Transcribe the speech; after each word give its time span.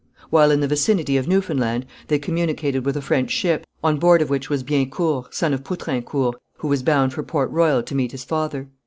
While 0.31 0.49
in 0.49 0.61
the 0.61 0.67
vicinity 0.67 1.15
of 1.17 1.27
Newfoundland, 1.27 1.85
they 2.07 2.17
communicated 2.17 2.85
with 2.87 2.97
a 2.97 3.03
French 3.03 3.29
ship, 3.29 3.67
on 3.83 3.97
board 3.99 4.23
of 4.23 4.31
which 4.31 4.49
was 4.49 4.63
Biencourt, 4.63 5.31
son 5.31 5.53
of 5.53 5.63
Poutrincourt, 5.63 6.37
who 6.57 6.67
was 6.69 6.81
bound 6.81 7.13
for 7.13 7.21
Port 7.21 7.51
Royal 7.51 7.83
to 7.83 7.93
meet 7.93 8.11
his 8.11 8.23
father. 8.23 8.67